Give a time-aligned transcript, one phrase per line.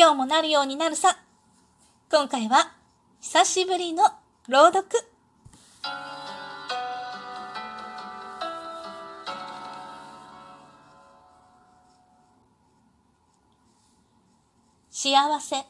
[0.00, 1.18] 今日もなるようになるさ。
[2.08, 2.72] 今回は
[3.20, 4.04] 久しぶりの
[4.46, 4.86] 朗読。
[14.88, 15.66] 幸せ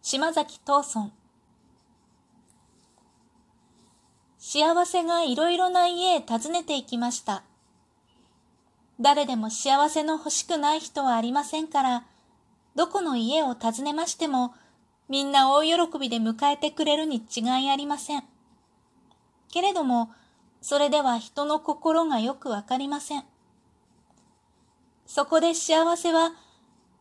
[0.00, 1.10] 島崎藤村
[4.38, 7.42] 幸せがいろいろな家へ訪ねていきました。
[9.00, 12.04] 誰でも幸せの欲しくない人はありませんから、
[12.76, 14.54] どこの家を訪ねましても、
[15.08, 18.24] みんな大喜びで迎えてくれるに違いありません。
[19.50, 20.10] けれども、
[20.60, 23.24] それでは人の心がよくわかりません。
[25.06, 26.32] そこで幸せは、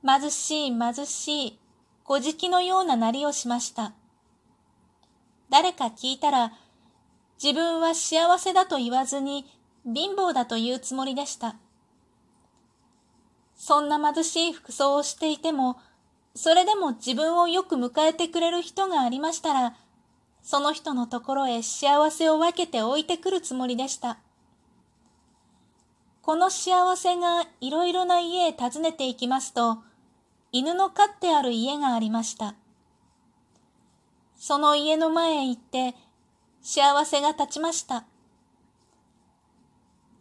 [0.06, 1.60] 貧しい貧しい、
[2.04, 3.94] 小敷のようななりをしました。
[5.50, 6.54] 誰か聞いたら、
[7.44, 9.46] 自分は幸せだと言わずに
[9.84, 11.58] 貧乏だと言うつもりでした。
[13.55, 15.77] そんな貧しい服装をしていても、
[16.36, 19.76] それでも自分をよく迎えてくれる人がありましたら、
[20.43, 24.20] その人のところへ幸せを分けて置いてくるつもりでした。
[26.21, 29.80] この幸せがいろいろな家へ訪ねていきますと、
[30.52, 32.55] 犬の飼ってある家がありました。
[34.37, 35.96] その家の前へ行って、
[36.62, 38.05] 幸せが立ちました。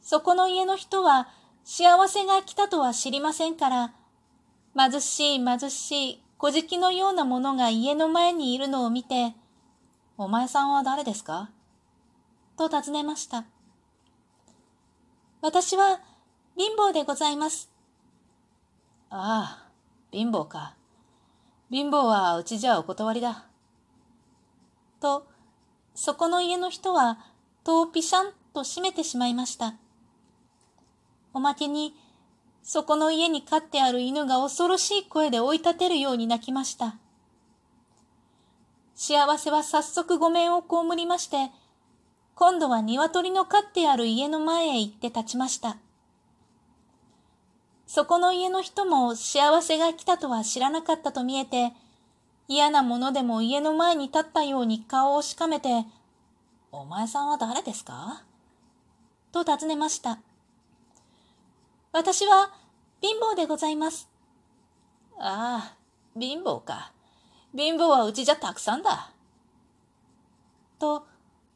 [0.03, 1.29] そこの家の人は、
[1.65, 3.93] 幸せが来たとは知りませんから、
[4.77, 9.35] 貧しい貧しい小敷のようなものが家の前にいるのを見て、
[10.19, 11.51] お前さんは誰ですか？
[12.57, 13.47] と尋ねました。
[15.41, 16.01] 私は
[16.57, 17.71] 貧乏でございます。
[19.11, 19.69] ああ、
[20.13, 20.75] 貧乏か。
[21.71, 23.47] 貧乏はうちじゃお断りだ。
[25.01, 25.27] と、
[25.95, 27.19] そこの家の人は
[27.65, 29.75] 戸をピシャンと閉めてしまいました。
[31.35, 31.95] おまけに、
[32.63, 36.97] そこの家に飼ってある犬が恐ろしい声で追い立てるように泣きました。
[38.95, 41.51] 幸せは早速ごめんを被りまして、
[42.37, 45.77] 今度は鶏の飼ってある家の前へ行って立ちました。
[47.87, 51.73] そこの家の人も幸せが来たとは知らなかったと見えて、
[52.49, 55.85] 嫌なものでも家の前に立ったように顔をしかめて、
[56.73, 58.25] お前さんは誰ですか？
[59.33, 60.19] と尋ねました。
[61.95, 62.51] 私は
[63.01, 64.09] 貧乏でございます。
[65.17, 65.77] ああ、
[66.19, 66.93] 貧乏か。
[67.57, 69.13] 貧乏はうちじゃたくさんだ。
[70.81, 71.07] と、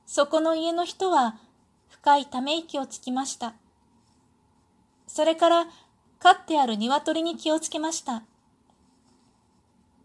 [0.07, 1.41] そこの家の人は
[1.89, 3.55] 深いため息をつきました。
[5.09, 5.67] それから
[6.21, 8.23] 飼ってある鶏に気をつけました。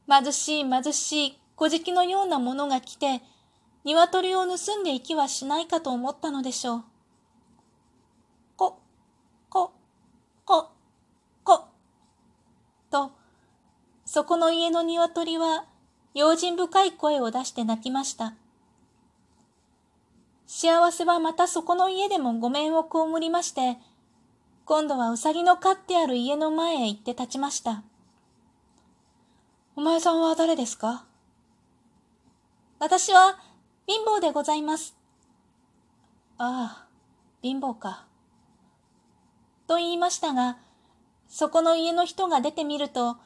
[0.09, 3.21] 貧しい貧しい小敷のようなものが来て、
[3.83, 6.83] 鶏を盗んでいきはしないかと思ったのでしょう。
[8.55, 8.79] こ、
[10.45, 11.67] こ、
[12.93, 13.11] と、
[14.13, 15.65] そこの家の鶏は
[16.13, 18.35] 用心深い声を出して泣きました。
[20.45, 23.79] 幸せはまたそこの家でもごめんを被りまして、
[24.65, 27.81] 今度はうさぎの飼ってある家の前へ行って立ちました。
[29.75, 31.05] お前さんは誰ですか？
[32.77, 33.39] 私は
[33.87, 34.95] 貧乏でございます。
[36.37, 36.87] ああ、
[37.41, 38.05] 貧乏か。
[39.65, 40.59] と言いましたが、
[41.27, 43.17] そこの家の人が出てみると、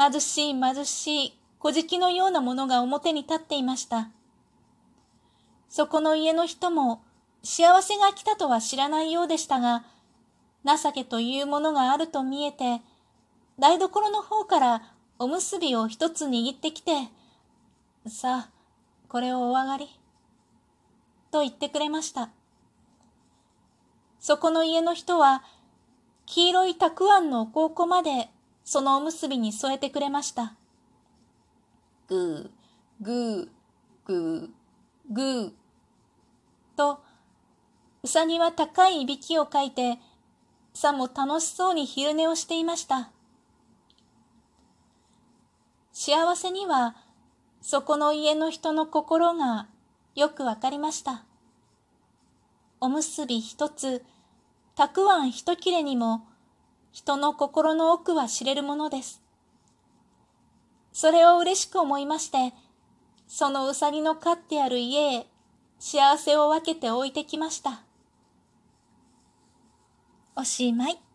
[0.00, 4.08] 貧しい貧しい小敷のようなものが表に立っていました。
[5.68, 7.02] そこの家の人も
[7.42, 9.84] 幸せが来たとは知らないようでしたが、
[10.64, 12.80] 情けというものがあると見えて、
[13.58, 14.82] 台所の方から
[15.18, 16.92] おむすびを一つ握ってきて、
[18.06, 18.50] さあ、
[19.08, 20.00] これをお上がり。
[21.30, 22.30] と言ってくれました。
[24.18, 25.42] そこの家の人は、
[26.24, 28.30] 黄色いたくあんのお香まで
[28.70, 30.54] そのおむすびに添えてくれました。
[32.06, 32.50] ぐー、
[33.00, 33.48] ぐー、
[34.04, 34.48] ぐー、
[35.10, 35.52] ぐー。
[36.76, 37.00] と、
[38.04, 39.98] うさぎは高いいびきをかいて、
[40.72, 43.10] さも楽しそうに昼寝をしていました。
[45.92, 46.94] 幸せには、
[47.60, 49.66] そこの家の人の心が
[50.14, 51.24] よくわかりました。
[52.78, 54.04] おむすび一つ、
[54.76, 56.29] たくあん一切れにも
[56.92, 59.22] 人の心の奥は知れるものです。
[60.92, 62.52] それを嬉しく思いまして、
[63.28, 65.26] そのうさぎの飼ってある家へ
[65.78, 67.82] 幸せを分けて置いてきました。
[70.36, 71.09] おしまい。